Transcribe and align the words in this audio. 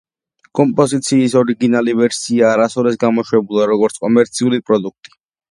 კომპოზიციის 0.59 1.35
ორიგინალი 1.41 1.93
ვერსია 1.99 2.49
არასოდეს 2.53 2.99
გამოშვებულა, 3.05 3.69
როგორც 3.75 4.01
კომერციული 4.09 4.63
პროდუქტი. 4.73 5.17